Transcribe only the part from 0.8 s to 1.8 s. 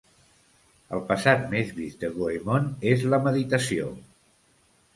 El passat més